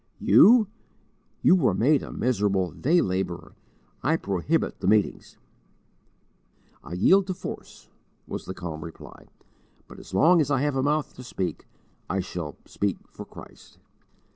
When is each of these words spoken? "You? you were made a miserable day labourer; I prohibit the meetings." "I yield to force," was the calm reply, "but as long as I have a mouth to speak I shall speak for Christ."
"You? 0.19 0.65
you 1.43 1.53
were 1.55 1.75
made 1.75 2.01
a 2.01 2.11
miserable 2.11 2.71
day 2.71 3.01
labourer; 3.01 3.53
I 4.01 4.17
prohibit 4.17 4.79
the 4.79 4.87
meetings." 4.87 5.37
"I 6.83 6.93
yield 6.93 7.27
to 7.27 7.35
force," 7.35 7.87
was 8.25 8.45
the 8.45 8.55
calm 8.55 8.83
reply, 8.83 9.27
"but 9.87 9.99
as 9.99 10.11
long 10.11 10.41
as 10.41 10.49
I 10.49 10.61
have 10.61 10.75
a 10.75 10.81
mouth 10.81 11.13
to 11.17 11.23
speak 11.23 11.67
I 12.09 12.19
shall 12.19 12.57
speak 12.65 12.97
for 13.11 13.25
Christ." 13.25 13.77